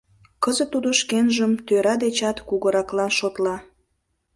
Кызыт 0.43 0.69
тудо 0.73 0.89
шкенжым 0.99 1.51
тӧра 1.67 1.95
дечат 2.03 2.37
кугураклан 2.47 3.11
шотла. 3.19 3.55